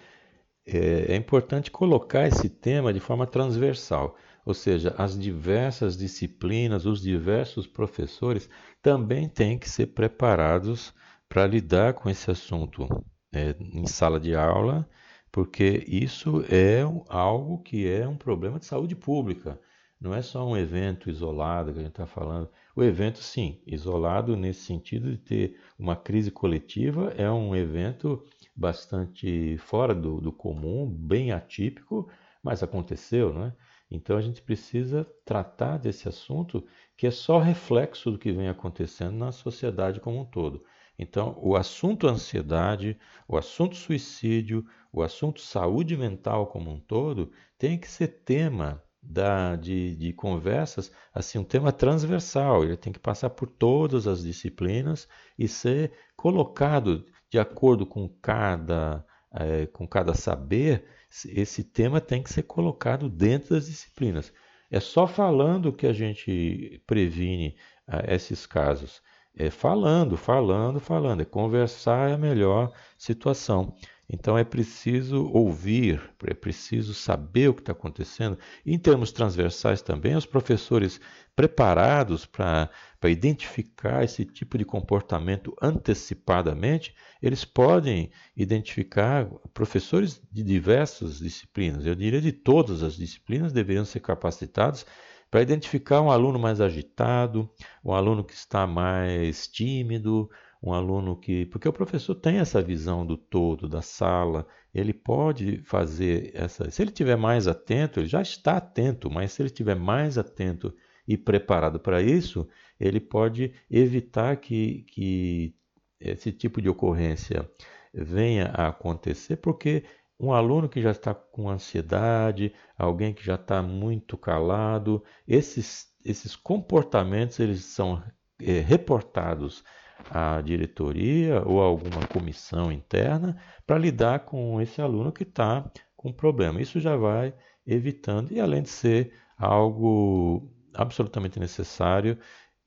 é, 0.66 1.12
é 1.12 1.16
importante 1.18 1.70
colocar 1.70 2.26
esse 2.26 2.48
tema 2.48 2.94
de 2.94 3.02
forma 3.02 3.28
transversal. 3.28 4.16
Ou 4.50 4.56
seja, 4.56 4.96
as 4.98 5.16
diversas 5.16 5.96
disciplinas, 5.96 6.88
os 6.88 7.04
diversos 7.04 7.68
professores 7.68 8.50
também 8.82 9.30
têm 9.30 9.60
que 9.60 9.70
ser 9.70 9.94
preparados 9.94 10.92
para 11.30 11.46
lidar 11.46 11.94
com 11.94 12.10
esse 12.10 12.32
assunto 12.32 12.88
é, 13.32 13.56
em 13.60 13.86
sala 13.86 14.20
de 14.20 14.34
aula, 14.34 14.90
porque 15.32 15.86
isso 15.88 16.44
é 16.50 16.82
algo 17.10 17.62
que 17.62 17.88
é 17.88 18.08
um 18.08 18.18
problema 18.18 18.58
de 18.58 18.66
saúde 18.66 18.96
pública. 18.96 19.62
Não 20.02 20.16
é 20.16 20.22
só 20.24 20.44
um 20.44 20.58
evento 20.58 21.12
isolado 21.12 21.72
que 21.72 21.78
a 21.78 21.84
gente 21.84 21.92
está 21.92 22.08
falando. 22.08 22.50
O 22.76 22.84
evento, 22.84 23.20
sim, 23.20 23.62
isolado 23.68 24.36
nesse 24.36 24.62
sentido 24.62 25.12
de 25.12 25.18
ter 25.20 25.60
uma 25.78 25.96
crise 25.96 26.32
coletiva, 26.32 27.14
é 27.16 27.30
um 27.30 27.56
evento 27.56 28.26
bastante 28.56 29.58
fora 29.60 29.94
do, 29.94 30.20
do 30.20 30.32
comum, 30.32 30.90
bem 30.90 31.32
atípico, 31.32 32.10
mas 32.42 32.64
aconteceu, 32.64 33.32
não 33.32 33.46
é? 33.46 33.54
Então 33.90 34.18
a 34.18 34.22
gente 34.22 34.42
precisa 34.42 35.06
tratar 35.26 35.78
desse 35.78 36.08
assunto 36.08 36.66
que 36.96 37.08
é 37.08 37.12
só 37.12 37.40
reflexo 37.40 38.12
do 38.12 38.20
que 38.20 38.32
vem 38.32 38.48
acontecendo 38.48 39.18
na 39.18 39.32
sociedade 39.32 40.00
como 40.00 40.20
um 40.20 40.26
todo. 40.26 40.64
Então, 40.98 41.38
o 41.42 41.56
assunto 41.56 42.08
ansiedade, 42.08 43.00
o 43.26 43.38
assunto 43.38 43.76
suicídio, 43.76 44.66
o 44.92 45.02
assunto 45.02 45.40
saúde 45.40 45.96
mental 45.96 46.48
como 46.48 46.70
um 46.70 46.80
todo 46.80 47.32
tem 47.58 47.78
que 47.78 47.88
ser 47.88 48.08
tema 48.26 48.84
da, 49.02 49.56
de, 49.56 49.96
de 49.96 50.12
conversas, 50.12 50.92
assim, 51.14 51.40
um 51.40 51.44
tema 51.44 51.72
transversal, 51.72 52.66
ele 52.66 52.76
tem 52.76 52.92
que 52.92 53.00
passar 53.00 53.30
por 53.30 53.48
todas 53.48 54.08
as 54.08 54.24
disciplinas 54.24 55.08
e 55.38 55.48
ser 55.48 55.94
colocado 56.18 57.06
de 57.30 57.40
acordo 57.40 57.86
com 57.86 58.10
cada, 58.22 59.06
é, 59.32 59.66
com 59.68 59.88
cada 59.88 60.14
saber, 60.14 60.86
esse 61.28 61.64
tema 61.64 62.00
tem 62.00 62.22
que 62.22 62.32
ser 62.32 62.44
colocado 62.44 63.10
dentro 63.10 63.56
das 63.56 63.66
disciplinas. 63.68 64.32
É 64.70 64.80
só 64.80 65.08
falando 65.08 65.74
que 65.74 65.88
a 65.88 65.94
gente 65.94 66.82
previne 66.86 67.56
ah, 67.88 68.04
esses 68.08 68.46
casos. 68.46 69.02
É 69.36 69.50
falando, 69.50 70.16
falando, 70.16 70.80
falando. 70.80 71.22
É 71.22 71.26
conversar 71.26 72.10
é 72.10 72.14
a 72.14 72.18
melhor 72.18 72.72
situação. 72.98 73.76
Então 74.12 74.36
é 74.36 74.44
preciso 74.44 75.30
ouvir, 75.32 76.02
é 76.26 76.34
preciso 76.34 76.96
saber 76.96 77.50
o 77.50 77.54
que 77.54 77.62
está 77.62 77.74
acontecendo. 77.74 78.40
Em 78.66 78.78
termos 78.80 79.12
transversais 79.12 79.84
também, 79.84 80.16
os 80.16 80.26
professores 80.26 81.00
preparados 81.36 82.26
para 82.26 82.70
identificar 83.06 84.04
esse 84.04 84.26
tipo 84.26 84.58
de 84.58 84.66
comportamento 84.66 85.56
antecipadamente, 85.62 86.96
eles 87.22 87.46
podem 87.46 88.10
identificar 88.36 89.26
professores 89.54 90.20
de 90.32 90.42
diversas 90.42 91.20
disciplinas, 91.20 91.86
eu 91.86 91.94
diria 91.94 92.20
de 92.20 92.32
todas 92.32 92.82
as 92.82 92.96
disciplinas 92.96 93.54
deveriam 93.54 93.86
ser 93.86 94.00
capacitados 94.00 94.86
para 95.30 95.42
identificar 95.44 96.02
um 96.02 96.10
aluno 96.10 96.40
mais 96.40 96.60
agitado, 96.60 97.50
um 97.86 97.94
aluno 97.94 98.24
que 98.24 98.34
está 98.34 98.66
mais 98.66 99.48
tímido, 99.48 100.30
um 100.62 100.74
aluno 100.74 101.16
que. 101.16 101.46
Porque 101.48 101.68
o 101.68 101.74
professor 101.74 102.16
tem 102.16 102.38
essa 102.40 102.62
visão 102.62 103.06
do 103.06 103.18
todo, 103.18 103.68
da 103.68 103.82
sala, 103.82 104.46
ele 104.74 104.94
pode 104.94 105.62
fazer 105.64 106.32
essa. 106.34 106.70
Se 106.70 106.82
ele 106.82 106.92
estiver 106.92 107.16
mais 107.16 107.48
atento, 107.48 108.00
ele 108.00 108.08
já 108.08 108.22
está 108.22 108.58
atento, 108.58 109.10
mas 109.10 109.32
se 109.32 109.42
ele 109.42 109.48
estiver 109.48 109.76
mais 109.76 110.18
atento 110.18 110.74
e 111.08 111.18
preparado 111.18 111.80
para 111.80 112.02
isso, 112.02 112.48
ele 112.80 113.00
pode 113.00 113.54
evitar 113.70 114.38
que, 114.38 114.84
que 114.84 115.56
esse 116.00 116.32
tipo 116.32 116.62
de 116.62 116.70
ocorrência 116.70 117.50
venha 117.94 118.52
a 118.54 118.68
acontecer, 118.68 119.38
porque 119.38 119.84
um 120.20 120.34
aluno 120.34 120.68
que 120.68 120.82
já 120.82 120.92
está 120.92 121.14
com 121.14 121.50
ansiedade, 121.50 122.54
alguém 122.78 123.14
que 123.14 123.26
já 123.26 123.36
está 123.36 123.64
muito 123.64 124.18
calado, 124.18 125.04
esses, 125.28 125.88
esses 126.04 126.36
comportamentos 126.36 127.40
eles 127.40 127.64
são 127.64 128.04
é, 128.42 128.60
reportados 128.60 129.64
à 130.10 130.42
diretoria 130.42 131.42
ou 131.46 131.62
a 131.62 131.66
alguma 131.66 132.06
comissão 132.08 132.72
interna 132.72 133.38
para 133.66 133.78
lidar 133.78 134.20
com 134.20 134.62
esse 134.62 134.82
aluno 134.82 135.12
que 135.12 135.24
está 135.24 135.70
com 135.96 136.12
problema. 136.12 136.62
Isso 136.62 136.80
já 136.80 136.96
vai 136.96 137.34
evitando, 137.66 138.32
e 138.32 138.40
além 138.40 138.64
de 138.64 138.70
ser 138.70 139.14
algo 139.38 140.52
absolutamente 140.74 141.40
necessário 141.40 142.18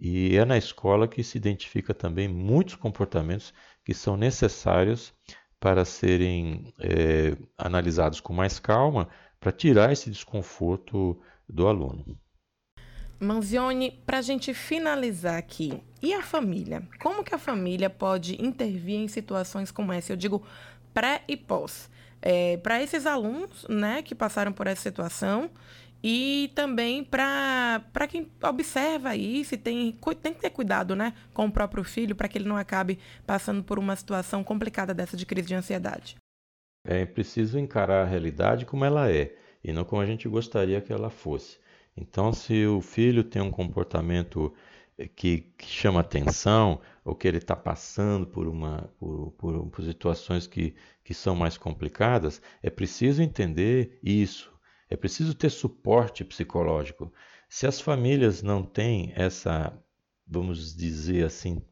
e 0.04 0.36
é 0.36 0.44
na 0.44 0.58
escola 0.58 1.06
que 1.06 1.22
se 1.22 1.38
identifica 1.38 1.94
também 1.94 2.26
muitos 2.26 2.74
comportamentos 2.74 3.54
que 3.84 3.94
são 3.94 4.16
necessários 4.16 5.14
para 5.60 5.84
serem 5.84 6.74
é, 6.80 7.36
analisados 7.56 8.20
com 8.20 8.32
mais 8.32 8.58
calma 8.58 9.08
para 9.38 9.52
tirar 9.52 9.92
esse 9.92 10.10
desconforto 10.10 11.20
do 11.48 11.68
aluno. 11.68 12.18
Manzioni, 13.20 13.92
para 14.04 14.18
a 14.18 14.22
gente 14.22 14.52
finalizar 14.52 15.38
aqui, 15.38 15.82
e 16.02 16.12
a 16.12 16.22
família? 16.22 16.82
Como 17.00 17.22
que 17.22 17.34
a 17.34 17.38
família 17.38 17.88
pode 17.88 18.42
intervir 18.44 18.96
em 18.96 19.08
situações 19.08 19.70
como 19.70 19.92
essa? 19.92 20.12
Eu 20.12 20.16
digo 20.16 20.44
pré 20.92 21.22
e 21.28 21.36
pós. 21.36 21.88
É, 22.20 22.56
para 22.56 22.82
esses 22.82 23.06
alunos 23.06 23.66
né, 23.68 24.02
que 24.02 24.14
passaram 24.14 24.52
por 24.52 24.66
essa 24.66 24.82
situação 24.82 25.50
e 26.02 26.50
também 26.54 27.04
para 27.04 28.08
quem 28.08 28.28
observa 28.42 29.14
isso 29.14 29.54
e 29.54 29.58
tem, 29.58 29.96
tem 30.20 30.34
que 30.34 30.40
ter 30.40 30.50
cuidado 30.50 30.96
né, 30.96 31.14
com 31.32 31.46
o 31.46 31.52
próprio 31.52 31.84
filho 31.84 32.16
para 32.16 32.28
que 32.28 32.38
ele 32.38 32.48
não 32.48 32.56
acabe 32.56 32.98
passando 33.24 33.62
por 33.62 33.78
uma 33.78 33.94
situação 33.94 34.42
complicada 34.42 34.92
dessa 34.92 35.16
de 35.16 35.24
crise 35.24 35.48
de 35.48 35.54
ansiedade. 35.54 36.16
É 36.84 37.06
preciso 37.06 37.58
encarar 37.58 38.02
a 38.02 38.08
realidade 38.08 38.66
como 38.66 38.84
ela 38.84 39.10
é 39.10 39.36
e 39.62 39.72
não 39.72 39.84
como 39.84 40.02
a 40.02 40.06
gente 40.06 40.28
gostaria 40.28 40.80
que 40.80 40.92
ela 40.92 41.10
fosse. 41.10 41.61
Então, 41.96 42.32
se 42.32 42.66
o 42.66 42.80
filho 42.80 43.22
tem 43.22 43.42
um 43.42 43.50
comportamento 43.50 44.52
eh, 44.98 45.08
que, 45.08 45.40
que 45.58 45.66
chama 45.66 46.00
atenção, 46.00 46.80
ou 47.04 47.14
que 47.14 47.28
ele 47.28 47.38
está 47.38 47.56
passando 47.56 48.26
por, 48.26 48.46
uma, 48.46 48.90
por, 48.98 49.32
por, 49.32 49.66
por 49.66 49.84
situações 49.84 50.46
que, 50.46 50.74
que 51.04 51.14
são 51.14 51.34
mais 51.34 51.58
complicadas, 51.58 52.40
é 52.62 52.70
preciso 52.70 53.22
entender 53.22 53.98
isso. 54.02 54.52
É 54.88 54.96
preciso 54.96 55.34
ter 55.34 55.50
suporte 55.50 56.24
psicológico. 56.24 57.12
Se 57.48 57.66
as 57.66 57.80
famílias 57.80 58.42
não 58.42 58.62
têm 58.62 59.12
essa, 59.16 59.72
vamos 60.26 60.74
dizer 60.74 61.24
assim, 61.24 61.62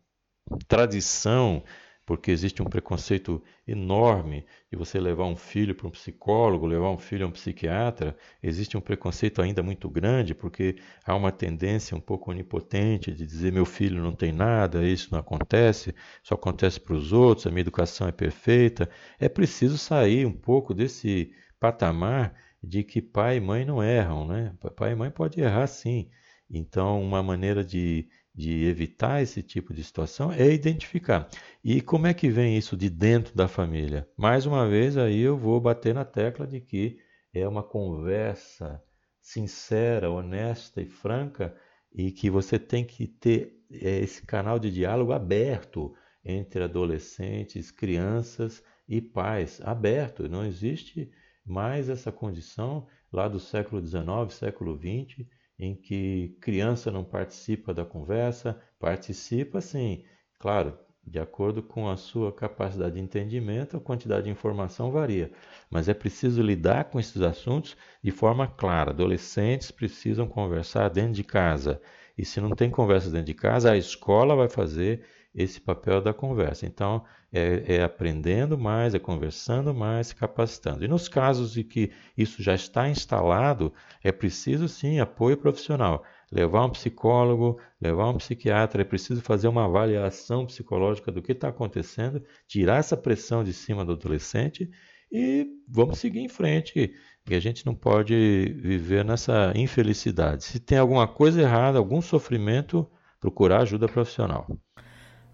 tradição 0.66 1.62
porque 2.10 2.32
existe 2.32 2.60
um 2.60 2.64
preconceito 2.64 3.40
enorme 3.64 4.44
de 4.68 4.76
você 4.76 4.98
levar 4.98 5.26
um 5.26 5.36
filho 5.36 5.76
para 5.76 5.86
um 5.86 5.92
psicólogo, 5.92 6.66
levar 6.66 6.90
um 6.90 6.98
filho 6.98 7.24
a 7.24 7.28
um 7.28 7.30
psiquiatra. 7.30 8.16
Existe 8.42 8.76
um 8.76 8.80
preconceito 8.80 9.40
ainda 9.40 9.62
muito 9.62 9.88
grande, 9.88 10.34
porque 10.34 10.74
há 11.06 11.14
uma 11.14 11.30
tendência 11.30 11.96
um 11.96 12.00
pouco 12.00 12.32
onipotente 12.32 13.12
de 13.12 13.24
dizer: 13.24 13.52
meu 13.52 13.64
filho 13.64 14.02
não 14.02 14.10
tem 14.12 14.32
nada, 14.32 14.84
isso 14.84 15.10
não 15.12 15.20
acontece, 15.20 15.94
só 16.20 16.34
acontece 16.34 16.80
para 16.80 16.94
os 16.94 17.12
outros, 17.12 17.46
a 17.46 17.50
minha 17.50 17.60
educação 17.60 18.08
é 18.08 18.12
perfeita. 18.12 18.90
É 19.20 19.28
preciso 19.28 19.78
sair 19.78 20.26
um 20.26 20.32
pouco 20.32 20.74
desse 20.74 21.30
patamar 21.60 22.34
de 22.60 22.82
que 22.82 23.00
pai 23.00 23.36
e 23.36 23.40
mãe 23.40 23.64
não 23.64 23.80
erram, 23.80 24.26
né? 24.26 24.52
Pai 24.74 24.90
e 24.90 24.96
mãe 24.96 25.12
pode 25.12 25.40
errar 25.40 25.68
sim. 25.68 26.10
Então, 26.50 27.00
uma 27.00 27.22
maneira 27.22 27.62
de 27.64 28.08
de 28.34 28.64
evitar 28.64 29.22
esse 29.22 29.42
tipo 29.42 29.74
de 29.74 29.82
situação 29.82 30.32
é 30.32 30.50
identificar. 30.52 31.28
E 31.62 31.80
como 31.80 32.06
é 32.06 32.14
que 32.14 32.28
vem 32.28 32.56
isso 32.56 32.76
de 32.76 32.88
dentro 32.88 33.34
da 33.34 33.48
família? 33.48 34.08
Mais 34.16 34.46
uma 34.46 34.68
vez, 34.68 34.96
aí 34.96 35.20
eu 35.20 35.36
vou 35.36 35.60
bater 35.60 35.94
na 35.94 36.04
tecla 36.04 36.46
de 36.46 36.60
que 36.60 36.98
é 37.34 37.46
uma 37.46 37.62
conversa 37.62 38.82
sincera, 39.20 40.10
honesta 40.10 40.80
e 40.80 40.86
franca 40.86 41.54
e 41.92 42.10
que 42.10 42.30
você 42.30 42.58
tem 42.58 42.84
que 42.84 43.06
ter 43.06 43.60
é, 43.70 44.00
esse 44.00 44.22
canal 44.22 44.58
de 44.58 44.70
diálogo 44.70 45.12
aberto 45.12 45.94
entre 46.24 46.62
adolescentes, 46.62 47.70
crianças 47.70 48.62
e 48.88 49.00
pais. 49.00 49.60
Aberto, 49.62 50.28
não 50.28 50.44
existe 50.44 51.10
mais 51.44 51.88
essa 51.88 52.12
condição 52.12 52.86
lá 53.12 53.26
do 53.26 53.40
século 53.40 53.84
XIX, 53.84 54.32
século 54.32 54.78
XX 54.78 55.26
em 55.60 55.74
que 55.74 56.36
criança 56.40 56.90
não 56.90 57.04
participa 57.04 57.74
da 57.74 57.84
conversa, 57.84 58.58
participa 58.78 59.60
sim, 59.60 60.04
claro, 60.38 60.76
de 61.06 61.18
acordo 61.18 61.62
com 61.62 61.88
a 61.88 61.96
sua 61.96 62.32
capacidade 62.32 62.94
de 62.94 63.00
entendimento, 63.00 63.76
a 63.76 63.80
quantidade 63.80 64.24
de 64.24 64.30
informação 64.30 64.90
varia, 64.90 65.30
mas 65.70 65.88
é 65.88 65.94
preciso 65.94 66.42
lidar 66.42 66.84
com 66.84 66.98
esses 66.98 67.20
assuntos 67.20 67.76
de 68.02 68.10
forma 68.10 68.46
clara. 68.46 68.90
Adolescentes 68.90 69.70
precisam 69.70 70.26
conversar 70.26 70.88
dentro 70.88 71.12
de 71.12 71.24
casa, 71.24 71.80
e 72.16 72.24
se 72.24 72.40
não 72.40 72.50
tem 72.50 72.70
conversa 72.70 73.10
dentro 73.10 73.26
de 73.26 73.34
casa, 73.34 73.72
a 73.72 73.76
escola 73.76 74.36
vai 74.36 74.48
fazer 74.48 75.04
esse 75.34 75.60
papel 75.60 76.00
da 76.00 76.12
conversa. 76.12 76.66
Então, 76.66 77.04
é, 77.32 77.76
é, 77.76 77.82
aprendendo 77.82 78.58
mais, 78.58 78.94
é 78.94 78.98
conversando 78.98 79.72
mais, 79.72 80.08
se 80.08 80.16
capacitando. 80.16 80.84
E 80.84 80.88
nos 80.88 81.08
casos 81.08 81.56
em 81.56 81.62
que 81.62 81.92
isso 82.16 82.42
já 82.42 82.54
está 82.54 82.88
instalado, 82.88 83.72
é 84.02 84.10
preciso 84.10 84.68
sim 84.68 84.98
apoio 84.98 85.36
profissional. 85.36 86.04
Levar 86.32 86.64
um 86.66 86.70
psicólogo, 86.70 87.60
levar 87.80 88.08
um 88.08 88.16
psiquiatra, 88.16 88.82
é 88.82 88.84
preciso 88.84 89.20
fazer 89.20 89.48
uma 89.48 89.64
avaliação 89.64 90.46
psicológica 90.46 91.10
do 91.10 91.22
que 91.22 91.32
está 91.32 91.48
acontecendo, 91.48 92.22
tirar 92.46 92.78
essa 92.78 92.96
pressão 92.96 93.42
de 93.44 93.52
cima 93.52 93.84
do 93.84 93.92
adolescente 93.92 94.70
e 95.10 95.46
vamos 95.68 95.98
seguir 95.98 96.20
em 96.20 96.28
frente. 96.28 96.94
E 97.28 97.34
a 97.34 97.40
gente 97.40 97.66
não 97.66 97.74
pode 97.74 98.14
viver 98.58 99.04
nessa 99.04 99.52
infelicidade. 99.54 100.44
Se 100.44 100.58
tem 100.58 100.78
alguma 100.78 101.06
coisa 101.06 101.40
errada, 101.40 101.78
algum 101.78 102.00
sofrimento, 102.00 102.88
procurar 103.20 103.62
ajuda 103.62 103.86
profissional. 103.86 104.48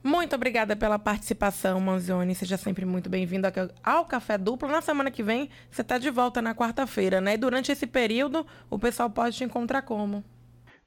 Muito 0.06 0.34
obrigada 0.36 0.76
pela 0.76 1.00
participação, 1.00 1.80
Manzioni. 1.80 2.32
Seja 2.32 2.56
sempre 2.56 2.84
muito 2.84 3.10
bem-vindo 3.10 3.48
ao 3.82 4.04
Café 4.04 4.38
Duplo. 4.38 4.68
Na 4.68 4.80
semana 4.80 5.10
que 5.10 5.20
vem, 5.20 5.50
você 5.68 5.82
está 5.82 5.98
de 5.98 6.08
volta 6.10 6.40
na 6.40 6.54
quarta-feira, 6.54 7.20
né? 7.20 7.34
E 7.34 7.36
durante 7.36 7.72
esse 7.72 7.88
período, 7.88 8.46
o 8.70 8.78
pessoal 8.78 9.10
pode 9.10 9.36
te 9.36 9.42
encontrar 9.42 9.82
como? 9.82 10.22